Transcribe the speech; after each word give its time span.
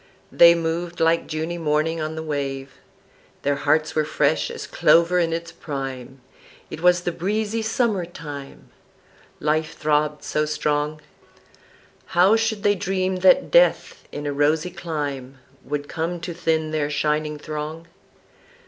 They 0.31 0.55
moved 0.55 0.99
like 0.99 1.27
Juny 1.27 1.59
morning 1.59 2.01
on 2.01 2.15
the 2.15 2.23
wave, 2.23 2.71
Their 3.43 3.57
hearts 3.57 3.93
were 3.93 4.03
fresh 4.03 4.49
as 4.49 4.65
clover 4.65 5.19
in 5.19 5.31
its 5.31 5.51
prime 5.51 6.21
(It 6.71 6.81
was 6.81 7.01
the 7.01 7.11
breezy 7.11 7.61
summer 7.61 8.03
time), 8.05 8.71
Life 9.39 9.75
throbbed 9.77 10.23
so 10.23 10.47
strong, 10.47 11.01
How 12.17 12.35
should 12.35 12.63
they 12.63 12.73
dream 12.73 13.17
that 13.17 13.51
Death 13.51 14.07
in 14.11 14.25
a 14.25 14.33
rosy 14.33 14.71
clime 14.71 15.37
Would 15.63 15.87
come 15.87 16.19
to 16.21 16.33
thin 16.33 16.71
their 16.71 16.89
shining 16.89 17.37
throng? 17.37 17.85